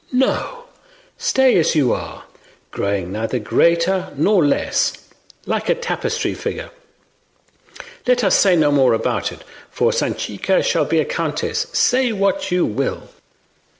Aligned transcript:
No, 0.11 0.65
stay 1.15 1.59
as 1.59 1.75
you 1.75 1.93
are, 1.93 2.23
growing 2.71 3.11
neither 3.11 3.37
greater 3.37 4.11
nor 4.17 4.43
less, 4.43 4.93
like 5.45 5.69
a 5.69 5.75
tapestry 5.75 6.33
figure 6.33 6.71
Let 8.07 8.23
us 8.23 8.35
say 8.35 8.55
no 8.55 8.71
more 8.71 8.93
about 8.95 9.31
it, 9.31 9.43
for 9.69 9.91
Sanchica 9.91 10.63
shall 10.63 10.85
be 10.85 10.99
a 10.99 11.05
countess, 11.05 11.67
say 11.71 12.11
what 12.11 12.49
you 12.49 12.65
will." 12.65 13.09